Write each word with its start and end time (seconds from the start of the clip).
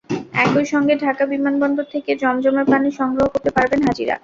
একই 0.45 0.65
সঙ্গে 0.73 0.93
ঢাকা 1.05 1.23
বিমানবন্দর 1.25 1.85
থেকে 1.93 2.11
জমজমের 2.21 2.65
পানি 2.65 2.89
সংগ্রহ 2.99 3.25
করতে 3.33 3.49
পারবেন 3.57 3.79
হাজিরা। 3.87 4.15